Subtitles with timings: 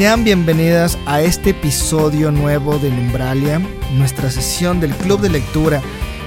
[0.00, 3.60] Sean bienvenidas a este episodio nuevo de Numbralia,
[3.98, 5.82] nuestra sesión del Club de Lectura.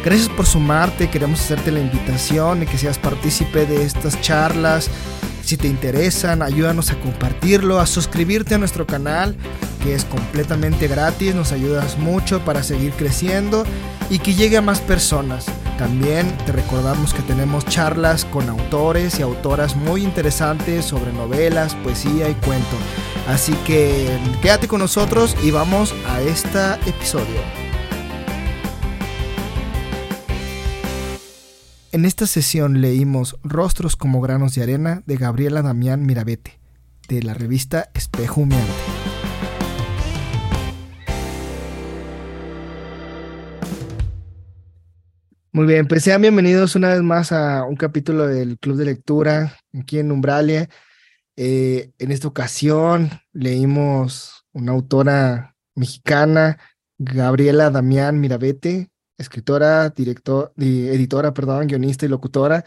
[0.05, 4.91] Gracias por sumarte, queremos hacerte la invitación y que seas partícipe de estas charlas.
[5.44, 9.36] Si te interesan, ayúdanos a compartirlo, a suscribirte a nuestro canal,
[9.81, 13.63] que es completamente gratis, nos ayudas mucho para seguir creciendo
[14.12, 15.48] y que llegue a más personas.
[15.84, 22.30] También te recordamos que tenemos charlas con autores y autoras muy interesantes sobre novelas, poesía
[22.30, 22.77] y cuento.
[23.27, 27.41] Así que quédate con nosotros y vamos a este episodio.
[31.91, 36.61] En esta sesión leímos Rostros como granos de arena de Gabriela Damián Mirabete,
[37.09, 38.72] de la revista Espejo Humeante.
[45.55, 49.55] Muy bien, pues sean bienvenidos una vez más a un capítulo del Club de Lectura
[49.80, 50.67] aquí en Umbralia.
[51.36, 56.58] Eh, en esta ocasión leímos una autora mexicana,
[56.97, 62.66] Gabriela Damián Mirabete, escritora, director, editora, perdón, guionista y locutora.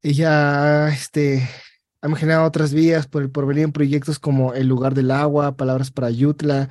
[0.00, 1.46] Ella este,
[2.00, 5.90] ha imaginado otras vías por el porvenir en proyectos como El lugar del agua, Palabras
[5.90, 6.70] para Yutla,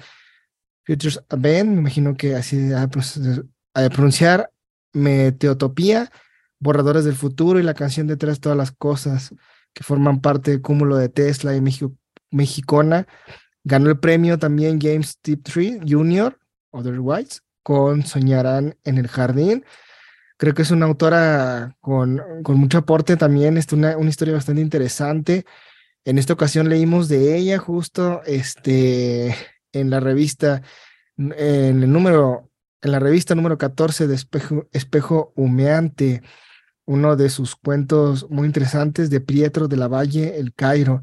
[0.83, 2.89] Futures Ben, me imagino que así a
[3.89, 4.49] pronunciar,
[4.93, 6.11] Meteotopía,
[6.59, 9.33] Borradores del Futuro y la canción detrás de todas las cosas
[9.73, 11.93] que forman parte del cúmulo de Tesla y México,
[12.29, 13.07] Mexicona.
[13.63, 16.37] Ganó el premio también James Tiptree Jr.,
[16.71, 19.65] Otherwise, con Soñarán en el Jardín.
[20.37, 24.61] Creo que es una autora con, con mucho aporte también, es una, una historia bastante
[24.61, 25.45] interesante.
[26.03, 29.35] En esta ocasión leímos de ella justo este,
[29.71, 30.63] en la revista,
[31.17, 32.50] en el número,
[32.81, 36.21] en la revista número 14 de Espejo, Espejo Humeante
[36.85, 41.01] uno de sus cuentos muy interesantes de Pietro de la Valle, El Cairo.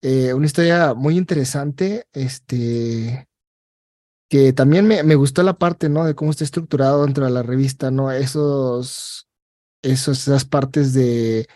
[0.00, 3.28] Eh, una historia muy interesante, este,
[4.30, 6.04] que también me, me, gustó la parte, ¿no?
[6.04, 8.10] De cómo está estructurado dentro de la revista, ¿no?
[8.12, 9.28] Esos,
[9.82, 11.46] esos, esas partes de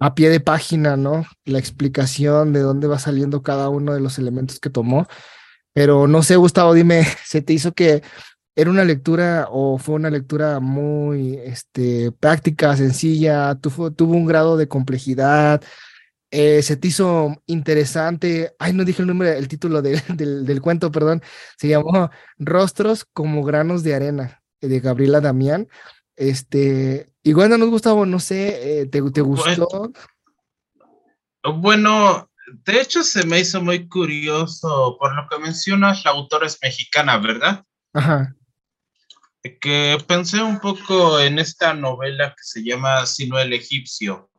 [0.00, 1.24] a pie de página, ¿no?
[1.44, 5.06] La explicación de dónde va saliendo cada uno de los elementos que tomó.
[5.72, 8.02] Pero no sé, Gustavo, dime, ¿se te hizo que
[8.58, 14.56] era una lectura o fue una lectura muy este, práctica, sencilla, tuvo, tuvo un grado
[14.56, 15.62] de complejidad,
[16.32, 20.60] eh, se te hizo interesante, ay, no dije el nombre, el título de, del, del,
[20.60, 21.22] cuento, perdón,
[21.56, 25.68] se llamó Rostros como granos de arena, de Gabriela Damián.
[26.16, 29.92] Este, igual no nos gustaba, no sé, eh, ¿te, ¿te, gustó?
[31.44, 32.30] Bueno, bueno,
[32.64, 37.18] de hecho se me hizo muy curioso, por lo que mencionas, la autora es mexicana,
[37.18, 37.62] ¿verdad?
[37.92, 38.34] Ajá
[39.42, 44.30] que pensé un poco en esta novela que se llama Sino el egipcio,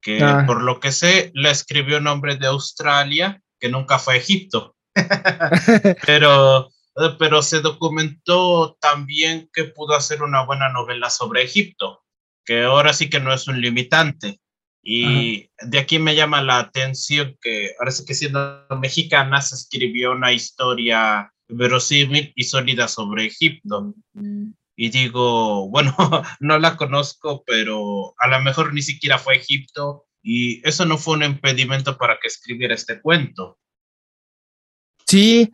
[0.00, 0.44] que ah.
[0.46, 4.76] por lo que sé la escribió en nombre de Australia, que nunca fue Egipto.
[6.06, 6.70] pero,
[7.18, 12.02] pero se documentó también que pudo hacer una buena novela sobre Egipto,
[12.44, 14.40] que ahora sí que no es un limitante.
[14.86, 15.70] Y Ajá.
[15.70, 20.32] de aquí me llama la atención que ahora sí que siendo mexicana se escribió una
[20.32, 23.94] historia verosímil y sólida sobre Egipto.
[24.76, 25.96] Y digo, bueno,
[26.40, 31.16] no la conozco, pero a lo mejor ni siquiera fue Egipto y eso no fue
[31.16, 33.58] un impedimento para que escribiera este cuento.
[35.06, 35.52] Sí,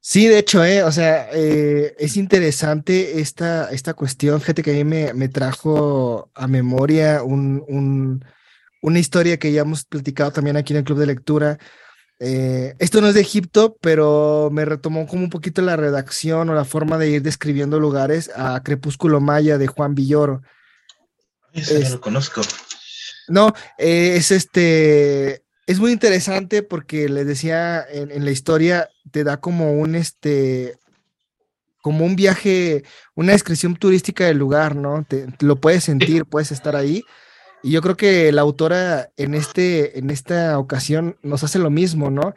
[0.00, 4.40] sí, de hecho, eh, o sea, eh, es interesante esta, esta cuestión.
[4.40, 8.24] Fíjate que a mí me, me trajo a memoria un, un,
[8.80, 11.58] una historia que ya hemos platicado también aquí en el Club de Lectura
[12.22, 16.54] eh, esto no es de Egipto, pero me retomó como un poquito la redacción o
[16.54, 20.42] la forma de ir describiendo lugares a Crepúsculo Maya de Juan Villoro.
[21.54, 22.42] Eso es, no lo conozco.
[23.28, 29.24] No, eh, es este, es muy interesante porque les decía en, en, la historia te
[29.24, 30.78] da como un este,
[31.80, 35.06] como un viaje, una descripción turística del lugar, ¿no?
[35.08, 37.02] Te, te lo puedes sentir, puedes estar ahí.
[37.62, 42.10] Y yo creo que la autora en, este, en esta ocasión nos hace lo mismo,
[42.10, 42.34] ¿no?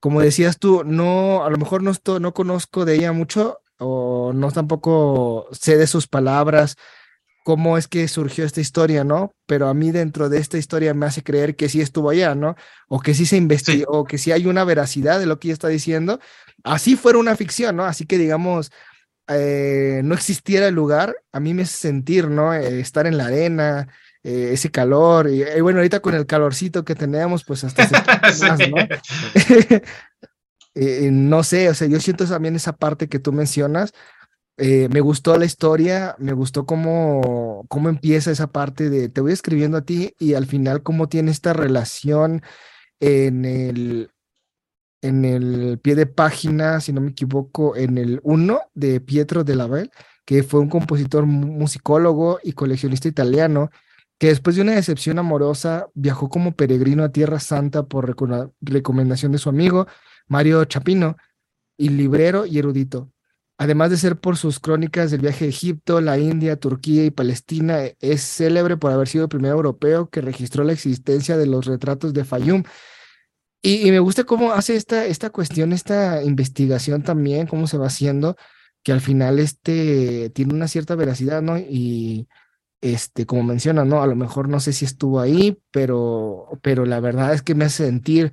[0.00, 4.32] Como decías tú, no, a lo mejor no, estoy, no conozco de ella mucho o
[4.34, 6.76] no tampoco sé de sus palabras,
[7.44, 9.34] cómo es que surgió esta historia, ¿no?
[9.46, 12.56] Pero a mí dentro de esta historia me hace creer que sí estuvo allá, ¿no?
[12.88, 13.84] O que sí se investigó, sí.
[13.88, 16.18] o que sí hay una veracidad de lo que ella está diciendo.
[16.64, 17.84] Así fuera una ficción, ¿no?
[17.84, 18.72] Así que digamos,
[19.28, 22.52] eh, no existiera el lugar, a mí me hace sentir, ¿no?
[22.52, 23.88] Eh, estar en la arena,
[24.26, 25.30] eh, ese calor.
[25.30, 27.94] Y, y, bueno, ahorita con el calorcito que tenemos, pues hasta se
[28.48, 28.76] más, ¿no?
[30.74, 33.92] eh, no sé, o sea, yo siento también esa parte que tú mencionas.
[34.56, 39.30] Eh, me gustó la historia, me gustó cómo, cómo empieza esa parte de te voy
[39.30, 42.42] escribiendo a ti y al final cómo tiene esta relación
[42.98, 44.10] en el,
[45.02, 49.54] en el pie de página, si no me equivoco, en el 1 de Pietro de
[49.54, 49.90] Lavelle,
[50.24, 53.70] que fue un compositor musicólogo y coleccionista italiano,
[54.18, 58.16] que después de una decepción amorosa viajó como peregrino a Tierra Santa por
[58.60, 59.86] recomendación de su amigo
[60.28, 61.16] Mario Chapino,
[61.76, 63.12] y librero y erudito.
[63.58, 67.80] Además de ser por sus crónicas del viaje a Egipto, la India, Turquía y Palestina,
[68.00, 72.12] es célebre por haber sido el primer europeo que registró la existencia de los retratos
[72.12, 72.64] de Fayum.
[73.62, 78.36] Y, me gusta cómo hace esta, esta cuestión, esta investigación también, cómo se va haciendo,
[78.82, 81.58] que al final este, tiene una cierta veracidad, ¿no?
[81.58, 82.28] Y
[82.80, 84.02] este, como menciona, ¿no?
[84.02, 87.64] A lo mejor no sé si estuvo ahí, pero, pero la verdad es que me
[87.64, 88.32] hace sentir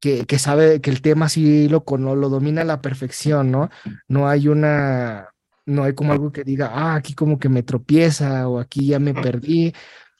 [0.00, 3.70] que, sabe que el tema sí lo, lo domina a la perfección, ¿no?
[4.08, 5.28] No hay una,
[5.66, 8.98] no hay como algo que diga, ah, aquí como que me tropieza o aquí ya
[8.98, 9.74] me perdí.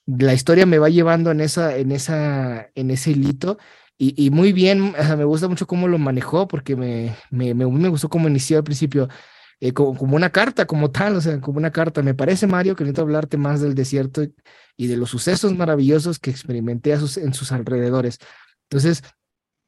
[0.06, 3.58] La historia me va llevando en esa, en esa, en ese hilito
[4.02, 8.28] y, muy bien, me gusta mucho cómo lo manejó porque me, me, me, gustó cómo
[8.28, 9.10] inició al principio.
[9.60, 12.02] Eh, como, una carta, como tal, o sea, como una carta.
[12.02, 14.22] Me parece, Mario, que necesito hablarte más del desierto
[14.76, 18.18] y, de los sucesos maravillosos que experimenté sus, en sus alrededores.
[18.70, 19.02] Entonces,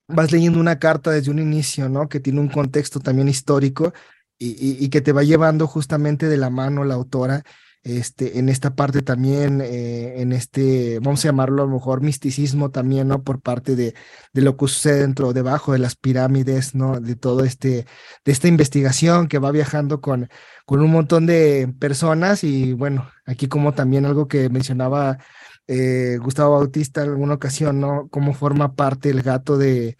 [0.08, 2.08] vas leyendo una carta desde un inicio, ¿no?
[2.08, 3.92] Que tiene un contexto también histórico
[4.38, 7.44] y, que te va llevando justamente de la mano la autora
[7.84, 12.70] este, en esta parte también, eh, en este, vamos a llamarlo a lo mejor misticismo
[12.70, 13.22] también, ¿no?
[13.22, 13.94] Por parte de,
[14.32, 17.00] de, lo que sucede dentro, debajo de las pirámides, ¿no?
[17.00, 17.86] De todo este,
[18.24, 20.28] de esta investigación que va viajando con,
[20.64, 25.18] con un montón de personas y bueno, aquí como también algo que mencionaba
[25.66, 28.08] eh, Gustavo Bautista en alguna ocasión, ¿no?
[28.10, 29.96] Cómo forma parte el gato de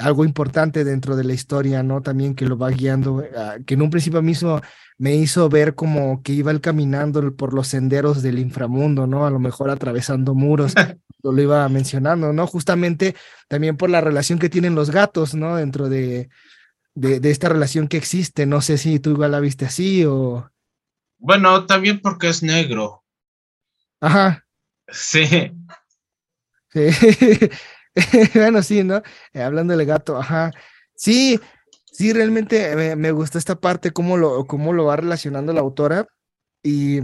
[0.00, 2.02] algo importante dentro de la historia, ¿no?
[2.02, 4.60] También que lo va guiando, ah, que en un principio mismo
[4.98, 9.26] me hizo ver como que iba él caminando por los senderos del inframundo, ¿no?
[9.26, 10.74] A lo mejor atravesando muros,
[11.22, 12.46] lo iba mencionando, ¿no?
[12.46, 13.14] Justamente
[13.48, 15.56] también por la relación que tienen los gatos, ¿no?
[15.56, 16.30] Dentro de,
[16.94, 20.50] de, de esta relación que existe, no sé si tú igual la viste así o...
[21.18, 23.04] Bueno, también porque es negro.
[24.00, 24.46] Ajá.
[24.88, 25.52] Sí.
[26.72, 26.88] Sí.
[28.34, 29.02] bueno, sí, ¿no?
[29.32, 30.52] Eh, hablando del gato, ajá.
[30.94, 31.40] Sí,
[31.92, 36.06] sí, realmente me, me gustó esta parte, cómo lo, cómo lo va relacionando la autora.
[36.62, 37.00] Y,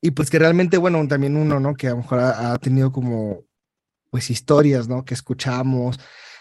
[0.00, 1.74] y pues que realmente, bueno, también uno, ¿no?
[1.74, 3.44] Que a lo mejor ha, tenido como,
[4.10, 5.04] pues, historias, ¿no?
[5.04, 5.98] Que escuchamos,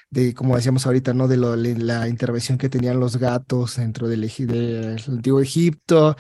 [0.09, 1.27] de, como decíamos ahorita, ¿no?
[1.27, 6.15] De, lo, la intervención que tenían los gatos dentro del, del antiguo Egipto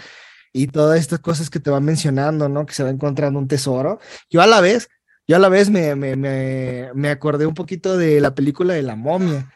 [0.53, 2.65] y todas estas cosas que te van mencionando, ¿no?
[2.65, 3.99] Que se va encontrando un tesoro.
[4.29, 4.89] Yo a la vez,
[5.31, 8.81] yo a la vez me, me, me, me acordé un poquito de la película de
[8.81, 9.49] la momia.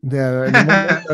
[0.00, 0.50] De,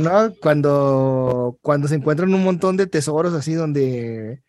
[0.00, 0.34] ¿no?
[0.40, 4.42] Cuando, cuando se encuentran un montón de tesoros así donde...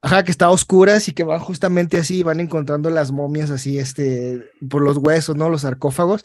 [0.00, 4.48] Ajá, que está oscuras y que van justamente así, van encontrando las momias así, este,
[4.70, 5.48] por los huesos, ¿no?
[5.48, 6.22] Los sarcófagos.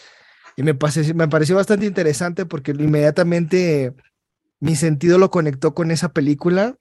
[0.56, 3.96] Y me, pasé, me pareció bastante interesante porque inmediatamente
[4.60, 6.76] mi sentido lo conectó con esa película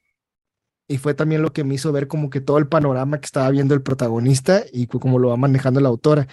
[0.89, 3.51] y fue también lo que me hizo ver como que todo el panorama que estaba
[3.51, 6.27] viendo el protagonista y cómo lo va manejando la autora.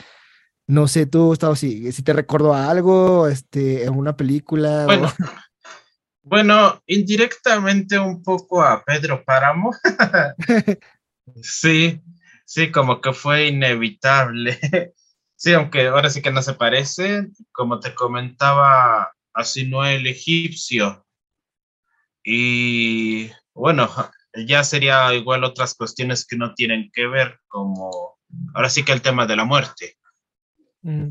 [0.68, 4.86] No sé, tú, Gustavo, si, si te recordó algo, este, en una película.
[4.86, 5.12] Bueno,
[6.22, 9.72] bueno, indirectamente un poco a Pedro Páramo.
[11.42, 12.02] sí,
[12.46, 14.60] sí, como que fue inevitable.
[15.36, 21.06] sí, aunque ahora sí que no se parece, como te comentaba, así no el egipcio.
[22.24, 23.90] Y bueno,
[24.36, 28.18] ya sería igual otras cuestiones que no tienen que ver, como
[28.54, 29.98] ahora sí que el tema de la muerte.
[30.82, 31.10] Mm.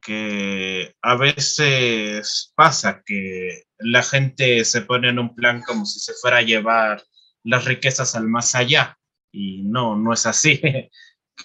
[0.00, 6.14] Que a veces pasa que la gente se pone en un plan como si se
[6.14, 7.02] fuera a llevar
[7.42, 8.98] las riquezas al más allá
[9.32, 10.60] y no, no es así.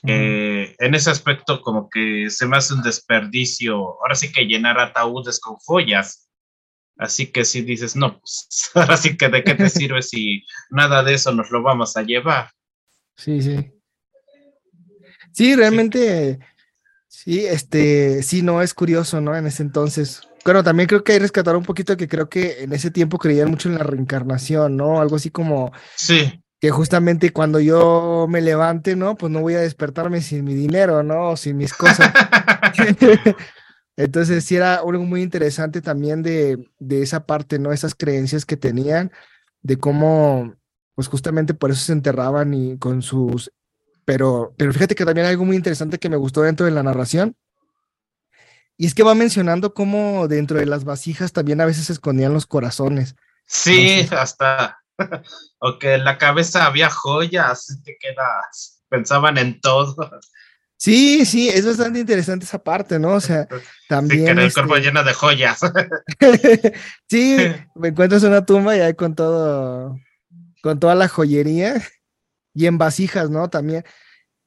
[0.03, 5.39] en ese aspecto como que se me hace un desperdicio, ahora sí que llenar ataúdes
[5.39, 6.29] con joyas,
[6.97, 11.03] Así que si dices, no, pues ahora sí que de qué te sirve si nada
[11.03, 12.51] de eso nos lo vamos a llevar.
[13.15, 13.71] Sí, sí.
[15.33, 16.39] Sí, realmente,
[17.07, 19.35] sí, este, sí, no, es curioso, ¿no?
[19.35, 20.21] En ese entonces.
[20.43, 23.17] Bueno, también creo que hay que rescatar un poquito que creo que en ese tiempo
[23.17, 24.99] creían mucho en la reencarnación, ¿no?
[24.99, 25.71] Algo así como.
[25.95, 26.43] Sí.
[26.59, 29.15] Que justamente cuando yo me levante, ¿no?
[29.15, 31.29] Pues no voy a despertarme sin mi dinero, ¿no?
[31.29, 32.11] O sin mis cosas.
[33.97, 37.71] Entonces, sí era algo muy interesante también de, de esa parte, ¿no?
[37.71, 39.11] Esas creencias que tenían,
[39.61, 40.55] de cómo,
[40.95, 43.51] pues justamente por eso se enterraban y con sus...
[44.05, 46.83] Pero, pero fíjate que también hay algo muy interesante que me gustó dentro de la
[46.83, 47.35] narración.
[48.77, 52.33] Y es que va mencionando cómo dentro de las vasijas también a veces se escondían
[52.33, 53.15] los corazones.
[53.45, 54.79] Sí, hasta.
[55.59, 58.81] o que en la cabeza había joyas, te quedas.
[58.89, 59.95] Pensaban en todo.
[60.81, 63.09] Sí, sí, es bastante interesante esa parte, ¿no?
[63.09, 63.47] O sea,
[63.87, 64.21] también.
[64.21, 65.59] Sí, que el cuerpo este lleno de joyas.
[67.07, 67.37] sí,
[67.75, 69.95] me encuentras una tumba y ahí con todo,
[70.63, 71.79] con toda la joyería
[72.55, 73.47] y en vasijas, ¿no?
[73.47, 73.83] También.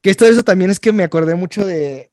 [0.03, 2.11] Que esto eso también es que me acordé mucho de,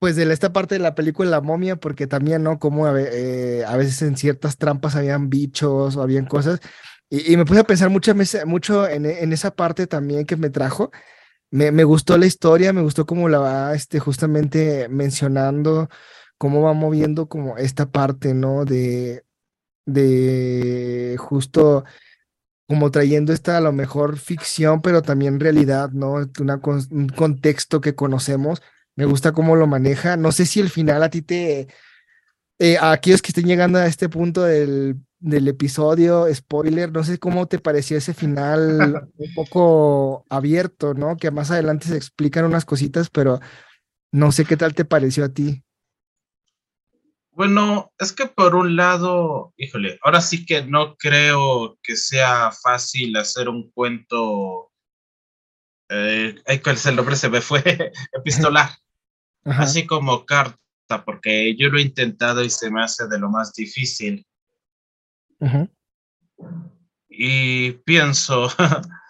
[0.00, 2.58] pues de esta parte de la película La momia, porque también, ¿no?
[2.58, 6.58] Como eh, a veces en ciertas trampas habían bichos o habían cosas.
[7.08, 8.12] Y, me puse a pensar mucho,
[8.44, 10.90] mucho en, en, esa parte también que me trajo
[11.50, 15.88] me, gustó la historia, me gustó cómo la va este, justamente mencionando,
[16.38, 18.64] cómo va moviendo como esta parte, ¿no?
[18.64, 19.24] De,
[19.86, 21.84] de justo
[22.68, 26.14] como trayendo esta a lo mejor ficción, pero también realidad, ¿no?
[26.14, 28.62] Un contexto que conocemos.
[28.94, 30.16] Me gusta cómo lo maneja.
[30.16, 31.66] No sé si el final a ti te...
[32.60, 37.18] Eh, a aquellos que estén llegando a este punto del del episodio, spoiler, no sé
[37.18, 41.16] cómo te pareció ese final un poco abierto, ¿no?
[41.16, 43.38] Que más adelante se explican unas cositas, pero
[44.12, 45.62] no sé qué tal te pareció a ti.
[47.32, 53.16] Bueno, es que por un lado, híjole, ahora sí que no creo que sea fácil
[53.16, 54.72] hacer un cuento.
[55.88, 57.16] Eh, ¿Cuál es el nombre?
[57.16, 57.62] Se me fue.
[58.12, 58.70] Epistolar.
[59.44, 60.58] Así como carta,
[61.04, 64.26] porque yo lo he intentado y se me hace de lo más difícil.
[67.08, 68.48] Y pienso,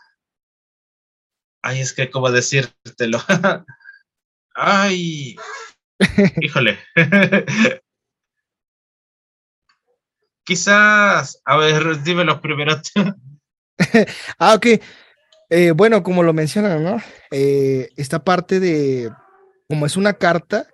[1.62, 3.18] ay, es que, ¿cómo decírtelo?
[4.54, 5.36] ay,
[6.40, 6.78] híjole.
[10.44, 12.80] Quizás, a ver, dímelo primero.
[14.38, 14.66] ah, ok.
[15.50, 17.02] Eh, bueno, como lo mencionan, ¿no?
[17.30, 19.10] Eh, esta parte de,
[19.68, 20.68] como es una carta,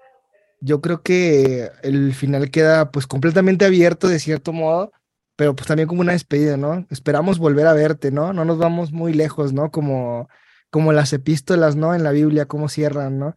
[0.60, 4.92] yo creo que el final queda pues completamente abierto de cierto modo
[5.36, 6.86] pero pues también como una despedida, ¿no?
[6.90, 8.32] Esperamos volver a verte, ¿no?
[8.32, 9.70] No nos vamos muy lejos, ¿no?
[9.70, 10.28] Como,
[10.70, 11.94] como las epístolas, ¿no?
[11.94, 13.36] En la Biblia, cómo cierran, ¿no?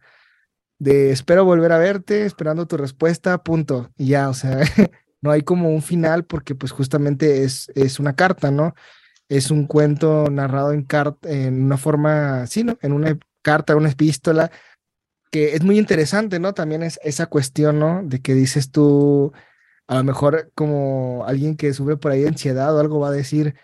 [0.78, 3.90] De espero volver a verte, esperando tu respuesta, punto.
[3.98, 4.60] Y ya, o sea,
[5.20, 8.74] no hay como un final porque pues justamente es, es una carta, ¿no?
[9.28, 10.86] Es un cuento narrado en,
[11.24, 12.78] en una forma, sí, ¿no?
[12.80, 14.50] En una carta, una epístola,
[15.30, 16.54] que es muy interesante, ¿no?
[16.54, 18.02] También es esa cuestión, ¿no?
[18.02, 19.32] De que dices tú,
[19.90, 23.56] a lo mejor como alguien que sufre por ahí ansiedad o algo va a decir,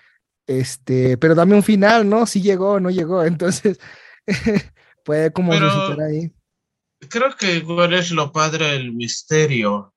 [0.49, 2.27] este, pero dame un final, ¿no?
[2.27, 3.79] Si llegó, no llegó, entonces
[5.05, 5.71] puede como pero
[6.05, 6.33] ahí.
[7.09, 9.95] Creo que igual es lo padre del misterio,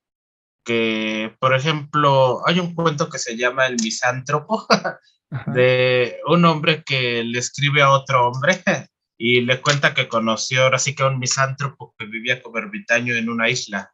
[0.63, 4.67] que por ejemplo hay un cuento que se llama El misántropo,
[5.47, 8.61] de un hombre que le escribe a otro hombre
[9.17, 13.29] y le cuenta que conoció ahora sí que un misántropo que vivía como ermitaño en
[13.29, 13.91] una isla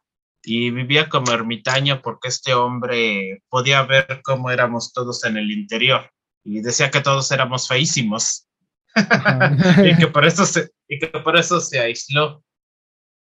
[0.48, 6.08] y vivía como ermitaño porque este hombre podía ver cómo éramos todos en el interior
[6.44, 8.46] y decía que todos éramos feísimos
[9.84, 12.44] y, que por eso se, y que por eso se aisló.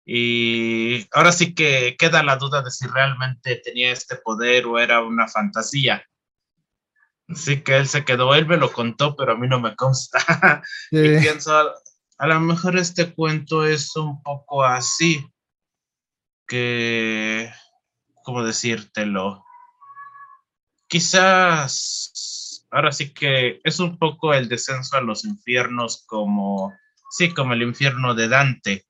[0.06, 5.02] Y ahora sí que queda la duda de si realmente tenía este poder o era
[5.02, 6.06] una fantasía.
[7.30, 10.20] Así que él se quedó, él me lo contó, pero a mí no me consta.
[10.92, 11.74] y pienso,
[12.18, 15.26] a lo mejor este cuento es un poco así
[16.48, 17.52] que,
[18.24, 19.44] ¿cómo decírtelo?
[20.88, 26.74] Quizás ahora sí que es un poco el descenso a los infiernos como,
[27.12, 28.86] sí, como el infierno de Dante.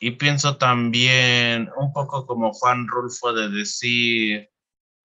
[0.00, 4.50] Y pienso también un poco como Juan Rulfo de decir,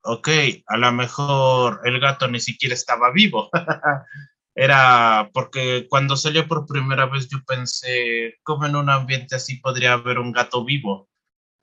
[0.03, 0.29] ok,
[0.67, 3.49] a lo mejor el gato ni siquiera estaba vivo.
[4.55, 9.93] era porque cuando salió por primera vez yo pensé, ¿cómo en un ambiente así podría
[9.93, 11.09] haber un gato vivo?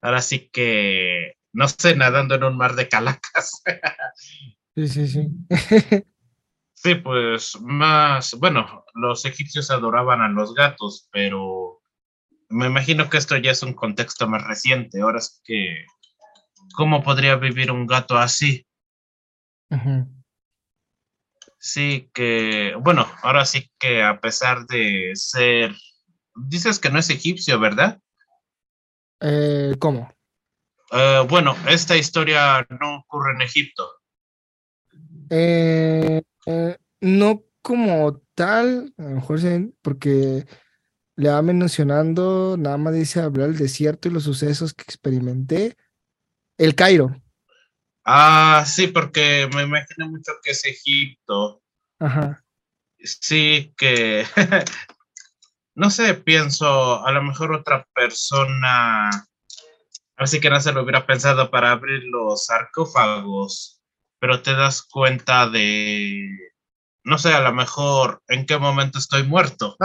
[0.01, 3.63] Ahora sí que, no sé, nadando en un mar de calacas.
[4.75, 5.29] sí, sí, sí.
[6.75, 11.81] sí, pues más, bueno, los egipcios adoraban a los gatos, pero
[12.49, 15.01] me imagino que esto ya es un contexto más reciente.
[15.01, 15.85] Ahora es que,
[16.75, 18.67] ¿cómo podría vivir un gato así?
[21.67, 25.75] Sí, que, bueno, ahora sí que a pesar de ser,
[26.37, 28.01] dices que no es egipcio, ¿verdad?
[29.21, 30.09] Eh, ¿Cómo?
[30.93, 33.91] Eh, bueno, esta historia no ocurre en Egipto.
[35.29, 36.23] Eh,
[37.01, 39.41] no como tal, a lo mejor
[39.83, 40.47] porque
[41.17, 45.77] le va mencionando, nada más dice hablar del desierto y los sucesos que experimenté.
[46.59, 47.21] El Cairo.
[48.09, 51.61] Ah, sí, porque me imagino mucho que es Egipto.
[51.99, 52.45] Ajá.
[53.01, 54.25] Sí, que
[55.75, 59.11] no sé, pienso, a lo mejor otra persona,
[60.17, 63.83] así que no se lo hubiera pensado para abrir los sarcófagos,
[64.21, 66.31] pero te das cuenta de,
[67.03, 69.77] no sé, a lo mejor en qué momento estoy muerto.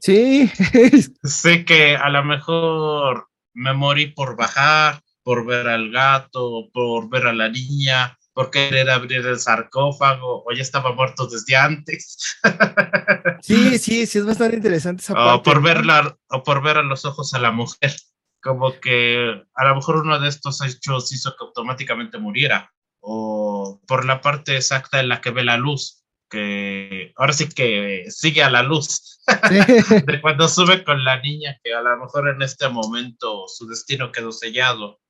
[0.00, 0.50] Sí.
[1.24, 7.26] sé que a lo mejor me morí por bajar, por ver al gato, por ver
[7.26, 12.38] a la niña, por querer abrir el sarcófago, o ya estaba muerto desde antes.
[13.42, 15.30] sí, sí, sí, es bastante interesante esa parte.
[15.34, 17.94] O por, verla, o por ver a los ojos a la mujer,
[18.40, 24.06] como que a lo mejor uno de estos hechos hizo que automáticamente muriera, o por
[24.06, 28.48] la parte exacta en la que ve la luz, que ahora sí que sigue a
[28.48, 29.20] la luz,
[30.06, 34.10] de cuando sube con la niña, que a lo mejor en este momento su destino
[34.10, 35.00] quedó sellado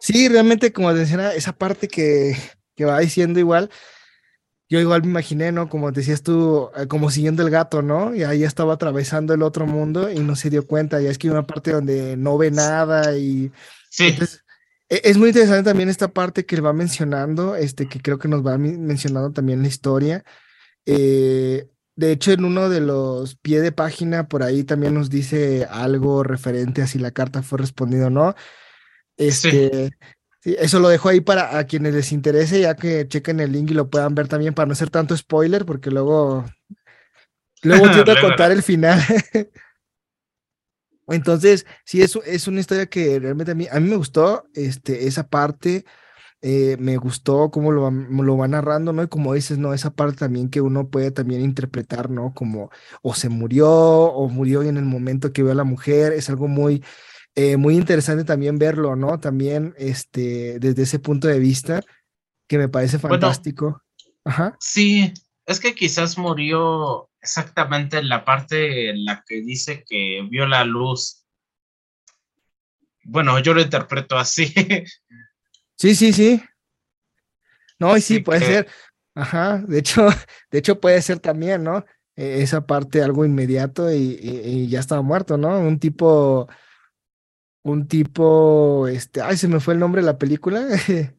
[0.00, 2.36] Sí, realmente, como decía, esa parte que,
[2.74, 3.70] que va diciendo igual,
[4.70, 5.68] yo igual me imaginé, ¿no?
[5.68, 8.14] Como decías tú, eh, como siguiendo el gato, ¿no?
[8.14, 11.00] Y ahí estaba atravesando el otro mundo y no se dio cuenta.
[11.00, 13.50] Ya es que hay una parte donde no ve nada y...
[13.90, 14.06] Sí.
[14.06, 14.44] Entonces,
[14.88, 18.28] e, es muy interesante también esta parte que él va mencionando, este, que creo que
[18.28, 20.24] nos va mencionando también la historia.
[20.86, 25.66] Eh, de hecho, en uno de los pie de página por ahí también nos dice
[25.68, 28.34] algo referente a si la carta fue respondida o no.
[29.20, 29.90] Este,
[30.42, 33.74] eso lo dejo ahí para a quienes les interese, ya que chequen el link y
[33.74, 36.46] lo puedan ver también para no ser tanto spoiler, porque luego,
[37.62, 38.98] luego que contar el final.
[41.06, 45.06] Entonces, sí, es, es una historia que realmente a mí, a mí me gustó este,
[45.06, 45.84] esa parte.
[46.42, 49.02] Eh, me gustó cómo lo, lo va narrando, ¿no?
[49.02, 49.74] Y como dices, ¿no?
[49.74, 52.32] Esa parte también que uno puede también interpretar, ¿no?
[52.32, 52.70] Como
[53.02, 56.48] o se murió o murió en el momento que vio a la mujer, es algo
[56.48, 56.82] muy,
[57.34, 59.20] eh, muy interesante también verlo, ¿no?
[59.20, 61.80] También este, desde ese punto de vista,
[62.48, 63.82] que me parece fantástico.
[64.24, 64.56] Ajá.
[64.60, 65.12] Sí,
[65.46, 70.64] es que quizás murió exactamente en la parte en la que dice que vio la
[70.64, 71.24] luz.
[73.04, 74.52] Bueno, yo lo interpreto así.
[75.76, 76.42] Sí, sí, sí.
[77.78, 78.68] No, y sí, puede ser.
[79.14, 80.06] Ajá, de hecho,
[80.50, 81.86] de hecho puede ser también, ¿no?
[82.16, 85.58] E, esa parte algo inmediato y, ya estaba muerto, ¿no?
[85.58, 86.50] Un tipo
[87.62, 90.66] un tipo, este, ay, se me fue el nombre de la película.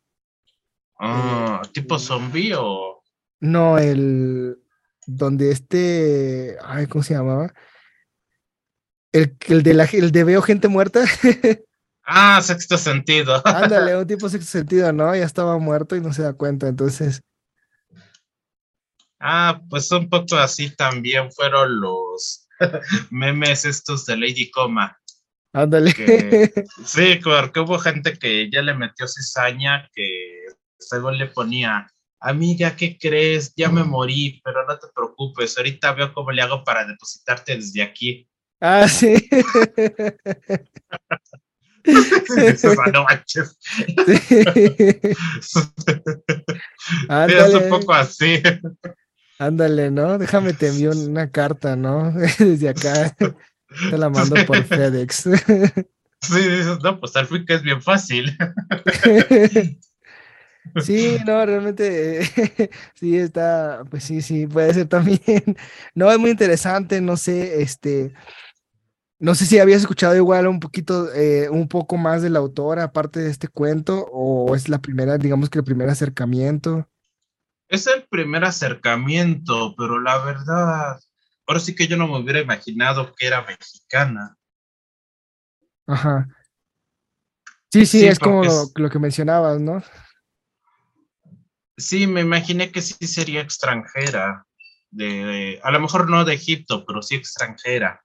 [1.00, 3.04] ah, ¿tipo zombie o?
[3.40, 4.58] No, el,
[5.06, 7.54] donde este, ay, ¿cómo se llamaba?
[9.12, 11.04] El, el de la, el de veo gente muerta.
[12.06, 13.42] ah, sexto sentido.
[13.46, 15.16] Ándale, un tipo sexto sentido, ¿no?
[15.16, 17.22] Ya estaba muerto y no se da cuenta, entonces.
[19.20, 22.48] Ah, pues un poco así también fueron los
[23.12, 24.98] memes estos de Lady Coma.
[25.54, 25.92] Ándale.
[26.86, 30.46] sí, porque hubo gente que ya le metió cizaña que
[30.80, 31.88] según le ponía,
[32.20, 33.54] amiga, ¿qué crees?
[33.56, 37.82] Ya me morí, pero no te preocupes, ahorita veo cómo le hago para depositarte desde
[37.82, 38.28] aquí.
[38.60, 39.16] Ah, sí.
[41.84, 43.58] manches.
[47.28, 48.42] es un poco así.
[49.40, 50.20] Ándale, ¿no?
[50.20, 52.12] Déjame te envío una carta, ¿no?
[52.38, 53.16] Desde acá.
[53.90, 55.30] Te la mando por FedEx.
[56.24, 56.40] Sí,
[56.84, 58.38] no, pues al fin que es bien fácil.
[60.80, 62.22] Sí, no, realmente
[62.94, 65.58] sí está, pues sí, sí, puede ser también.
[65.96, 68.14] No, es muy interesante, no sé, este,
[69.20, 72.84] no sé si habías escuchado igual un poquito, eh, un poco más de la autora,
[72.84, 76.88] aparte de este cuento, o es la primera, digamos que el primer acercamiento.
[77.68, 81.00] Es el primer acercamiento, pero la verdad,
[81.52, 84.38] ahora sí que yo no me hubiera imaginado que era mexicana.
[85.86, 86.26] Ajá.
[87.70, 88.44] Sí, sí, es como
[88.76, 89.84] lo, que mencionabas, ¿no?
[91.78, 94.46] Sí, me imaginé que sí sería extranjera.
[94.92, 98.02] De, a lo mejor no de Egipto, pero sí extranjera.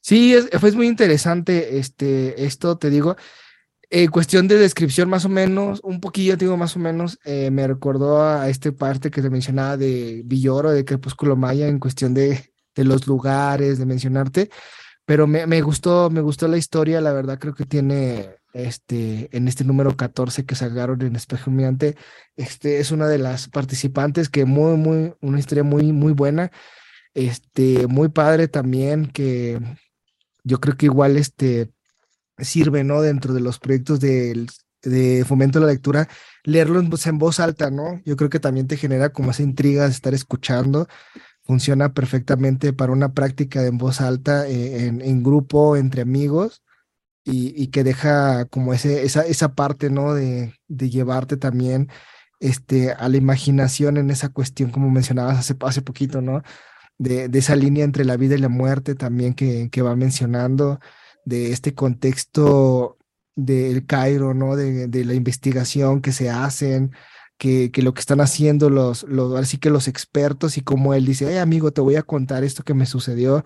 [0.00, 3.16] Sí, es, fue muy interesante este, esto, te digo.
[3.88, 7.66] En cuestión de descripción, más o menos, un poquillo, digo, más o menos, eh, me
[7.68, 12.52] recordó a esta parte que te mencionaba de Villoro, de Crepúsculo Maya, en cuestión de,
[12.74, 14.50] de los lugares, de mencionarte,
[15.04, 19.46] pero me, me, gustó, me gustó la historia, la verdad creo que tiene, este, en
[19.46, 21.96] este número 14 que sacaron en Espejo Humeante,
[22.36, 26.50] este, es una de las participantes que muy, muy, una historia muy, muy buena,
[27.14, 29.60] este, muy padre también, que
[30.42, 31.70] yo creo que igual, este,
[32.38, 33.02] sirve, ¿no?
[33.02, 34.46] Dentro de los proyectos de,
[34.82, 36.08] de fomento de la lectura,
[36.44, 38.00] leerlo en, en, voz alta, ¿no?
[38.04, 40.88] Yo creo que también te genera como esa intriga de estar escuchando.
[41.44, 46.62] Funciona perfectamente para una práctica en voz alta, eh, en, en, grupo, entre amigos,
[47.24, 50.14] y, y, que deja como ese, esa, esa parte, ¿no?
[50.14, 51.88] De, de llevarte también
[52.40, 56.42] este, a la imaginación en esa cuestión, como mencionabas hace, hace poquito, ¿no?
[56.98, 60.80] De, de esa línea entre la vida y la muerte también que, que va mencionando
[61.26, 62.96] de este contexto
[63.34, 64.56] del Cairo, ¿no?
[64.56, 66.92] De, de, la investigación que se hacen,
[67.36, 71.04] que, que lo que están haciendo los, los, así que los expertos y como él
[71.04, 73.44] dice, hey amigo, te voy a contar esto que me sucedió,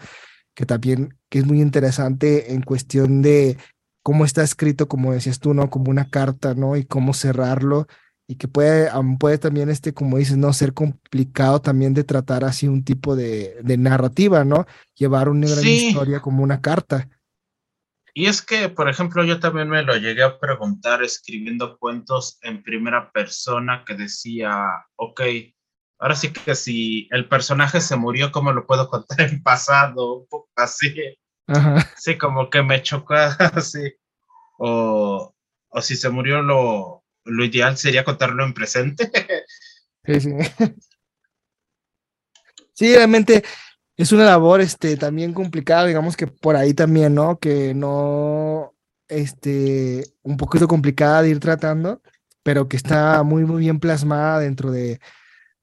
[0.55, 3.57] que también que es muy interesante en cuestión de
[4.03, 5.71] cómo está escrito, como decías tú, ¿no?
[5.71, 6.77] Como una carta, ¿no?
[6.77, 7.89] Y cómo cerrarlo
[8.31, 8.89] y que puede,
[9.19, 10.53] puede también, este, como dices, ¿no?
[10.53, 14.67] Ser complicado también de tratar así un tipo de, de narrativa, ¿no?
[14.95, 17.09] Llevar una gran historia como una carta.
[18.15, 22.63] Y es que, por ejemplo, yo también me lo llegué a preguntar escribiendo cuentos en
[22.63, 25.21] primera persona que decía, ok,
[25.99, 30.21] ahora sí que si el personaje se murió, ¿cómo lo puedo contar en pasado?
[30.21, 30.95] Un poco así.
[31.97, 33.95] Sí, como que me chocó así.
[34.59, 35.35] O,
[35.69, 39.11] o si se murió, lo, lo ideal sería contarlo en presente.
[40.05, 40.31] sí, sí.
[42.73, 43.45] Sí, realmente
[44.03, 47.39] es una labor este, también complicada, digamos que por ahí también, ¿no?
[47.39, 48.75] Que no,
[49.09, 52.01] este, un poquito complicada de ir tratando,
[52.43, 55.01] pero que está muy, muy bien plasmada dentro de,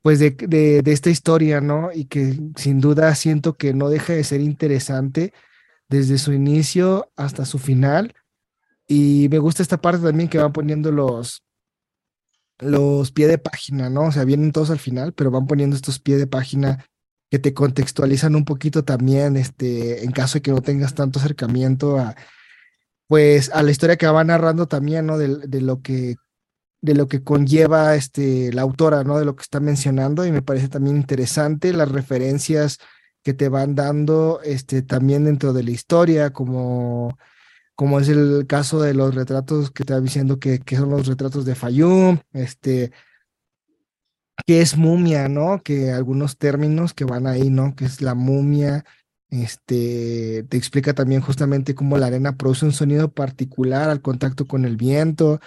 [0.02, 1.92] pues, de, de, esta historia, ¿no?
[1.94, 5.34] Y que sin duda siento que no deja de ser interesante
[5.90, 8.14] desde su inicio hasta su final.
[8.88, 11.44] Y me gusta esta parte también que van poniendo los,
[12.60, 14.04] los pie de página, ¿no?
[14.04, 16.86] O sea, vienen todos al final, pero van poniendo estos pie de página
[17.30, 21.98] que te contextualizan un poquito también, este, en caso de que no tengas tanto acercamiento
[21.98, 22.16] a,
[23.08, 25.18] pues, a la historia que va narrando también, ¿no?
[25.18, 26.16] De, de, lo que,
[26.82, 29.20] de lo que conlleva, este, la autora, ¿no?
[29.20, 32.80] De lo que está mencionando y me parece también interesante las referencias
[33.24, 37.18] que te van dando, este, también dentro de la historia, como,
[37.76, 41.08] como es el caso de los retratos que te va diciendo que, que son los
[41.08, 42.92] retratos de Fayum, este,
[44.46, 45.62] que es mumia, ¿no?
[45.64, 47.76] Que algunos términos que van ahí, ¿no?
[47.76, 48.86] Que es la mumia,
[49.30, 54.66] este, te explica también justamente cómo la arena produce un sonido particular al contacto con
[54.66, 55.42] el viento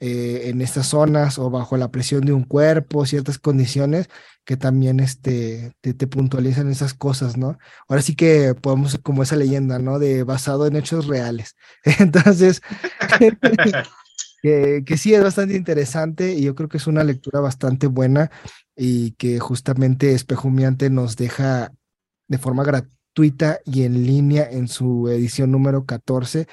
[0.00, 4.08] eh, en estas zonas o bajo la presión de un cuerpo, ciertas condiciones
[4.44, 7.58] que también este, te, te, puntualizan esas cosas, ¿no?
[7.86, 9.98] Ahora sí que podemos, como esa leyenda, ¿no?
[9.98, 11.54] De basado en hechos reales.
[12.00, 12.62] Entonces,
[14.42, 18.30] que, sí es bastante interesante y yo creo que es una lectura bastante buena
[18.76, 21.72] y que justamente Espejumiante nos deja
[22.28, 26.46] de forma gratuita y en línea en su edición número 14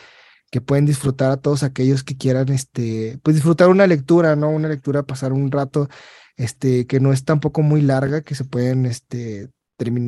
[0.51, 4.49] que pueden disfrutar a todos aquellos que quieran este pues disfrutar una lectura, ¿no?
[4.49, 5.89] Una lectura pasar un rato
[6.35, 9.49] este que no es tampoco muy larga, que se pueden este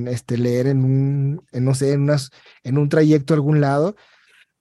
[0.08, 2.32] este leer en un en, no sé, en unas
[2.64, 3.96] en un trayecto a algún lado.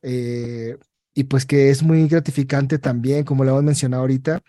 [0.03, 0.77] Eh,
[1.15, 4.43] y pues que es muy gratificante también, como lo hemos mencionado ahorita.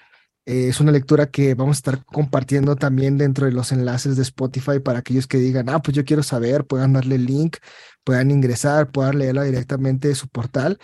[0.46, 4.24] Eh, es una lectura que vamos a estar compartiendo también dentro de los enlaces de
[4.24, 7.58] Spotify para aquellos que digan, ah, pues yo quiero saber, puedan darle el link,
[8.04, 10.80] puedan ingresar, puedan leerla directamente de su portal.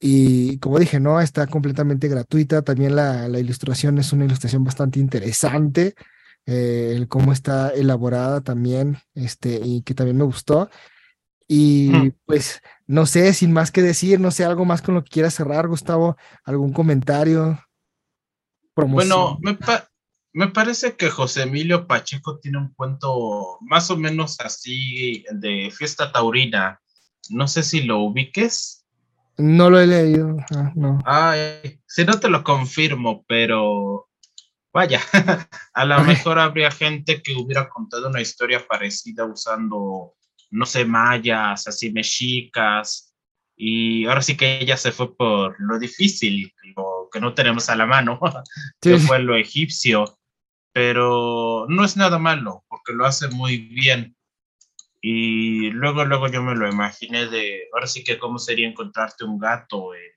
[0.00, 2.62] Y como dije, no, está completamente gratuita.
[2.62, 5.94] También la, la ilustración es una ilustración bastante interesante.
[6.46, 10.70] Eh, cómo está elaborada también, este, y que también me gustó.
[11.52, 12.12] Y mm.
[12.26, 15.34] pues no sé, sin más que decir, no sé, algo más con lo que quieras
[15.34, 17.58] cerrar, Gustavo, algún comentario.
[18.76, 19.58] Bueno, me,
[20.32, 26.12] me, parece que José Emilio Pacheco tiene un cuento más o menos así de fiesta
[26.12, 26.80] taurina.
[27.30, 28.86] No sé si lo ubiques.
[29.36, 31.00] No lo he leído, ah, no.
[31.04, 34.08] Ay, si no te lo confirmo, pero
[34.72, 35.00] vaya,
[35.74, 40.14] a lo mejor habría gente que hubiera contado una historia parecida usando
[40.50, 43.10] no sé, mayas, así mexicas,
[43.62, 47.76] y ahora sí que ella se fue por lo difícil, lo que no tenemos a
[47.76, 48.18] la mano,
[48.80, 50.18] que fue lo egipcio,
[50.72, 54.16] pero no es nada malo, porque lo hace muy bien.
[55.02, 59.38] Y luego, luego yo me lo imaginé de, ahora sí que cómo sería encontrarte un
[59.38, 60.10] gato en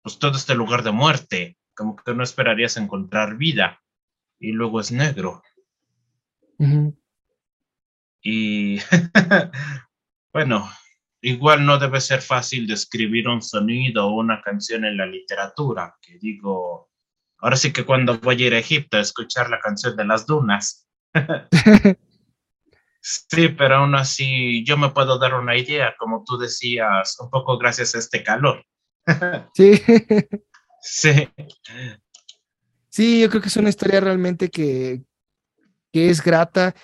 [0.00, 3.82] pues, todo este lugar de muerte, como que no esperarías encontrar vida,
[4.40, 5.42] y luego es negro.
[8.22, 8.78] Y
[10.32, 10.68] bueno,
[11.20, 16.18] igual no debe ser fácil describir un sonido o una canción en la literatura, que
[16.18, 16.90] digo,
[17.38, 20.26] ahora sí que cuando voy a ir a Egipto a escuchar la canción de las
[20.26, 20.88] dunas.
[23.00, 27.58] sí, pero aún así yo me puedo dar una idea, como tú decías, un poco
[27.58, 28.64] gracias a este calor.
[29.54, 29.82] sí.
[30.80, 31.28] Sí.
[32.88, 35.02] Sí, yo creo que es una historia realmente que,
[35.92, 36.74] que es grata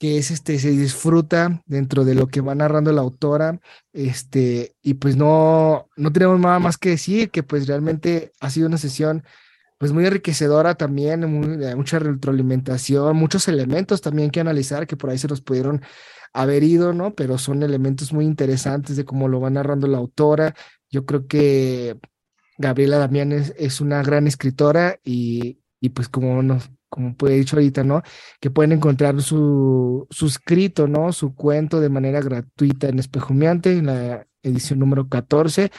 [0.00, 3.60] que es este, se disfruta dentro de lo que va narrando la autora,
[3.92, 8.66] este, y pues no, no tenemos nada más que decir, que pues realmente ha sido
[8.66, 9.24] una sesión
[9.76, 11.30] pues muy enriquecedora también,
[11.76, 15.82] mucha retroalimentación, muchos elementos también que analizar que por ahí se nos pudieron
[16.32, 17.14] haber ido, ¿no?
[17.14, 20.54] Pero son elementos muy interesantes de cómo lo va narrando la autora.
[20.90, 21.98] Yo creo que
[22.56, 27.56] Gabriela Damián es, es una gran escritora y, y pues como nos, como he dicho
[27.56, 28.02] ahorita, ¿no?
[28.40, 31.12] Que pueden encontrar su, suscrito, ¿no?
[31.12, 35.70] Su cuento de manera gratuita en Espejumiante, en la edición número 14,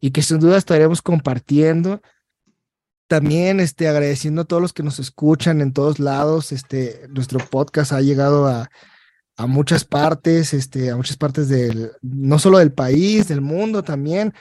[0.00, 2.02] y que sin duda estaremos compartiendo.
[3.08, 6.50] También este, agradeciendo a todos los que nos escuchan en todos lados.
[6.50, 8.68] Este, nuestro podcast ha llegado a,
[9.36, 14.34] a muchas partes, este, a muchas partes del, no solo del país, del mundo también.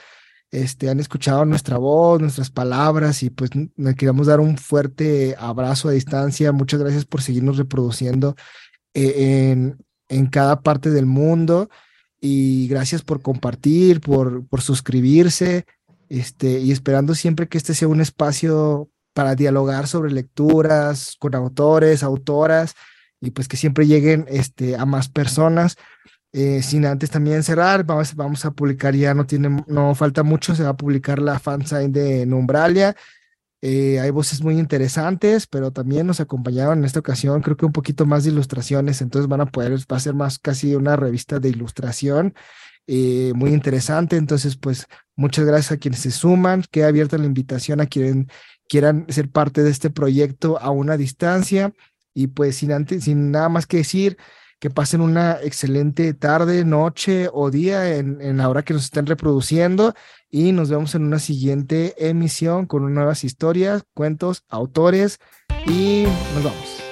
[0.52, 5.90] Este, han escuchado nuestra voz, nuestras palabras y pues le queremos dar un fuerte abrazo
[5.90, 6.52] a distancia.
[6.52, 8.36] Muchas gracias por seguirnos reproduciendo
[8.94, 11.70] eh, en, en cada parte del mundo
[12.22, 15.66] y gracias por compartir, por, por suscribirse
[16.10, 22.04] este, y esperando siempre que este sea un espacio para dialogar sobre lecturas con autores,
[22.04, 22.76] autoras
[23.22, 25.78] y pues que siempre lleguen este, a más personas.
[26.38, 30.54] Eh, sin antes también cerrar, vamos, vamos a publicar, ya no tiene, no falta mucho,
[30.54, 32.94] se va a publicar la fansign de Numbralia.
[33.62, 37.72] Eh, hay voces muy interesantes, pero también nos acompañaron en esta ocasión, creo que un
[37.72, 41.40] poquito más de ilustraciones, entonces van a poder, va a ser más casi una revista
[41.40, 42.34] de ilustración
[42.86, 44.18] eh, muy interesante.
[44.18, 48.28] Entonces, pues muchas gracias a quienes se suman, queda abierta la invitación a quienes
[48.68, 51.74] quieran ser parte de este proyecto a una distancia.
[52.14, 54.18] Y pues sin, antes, sin nada más que decir,
[54.66, 59.94] que pasen una excelente tarde, noche o día en, la hora que nos estén reproduciendo
[60.32, 65.20] y nos vemos en una siguiente emisión con nuevas historias, cuentos, autores
[65.68, 66.85] y nos vamos.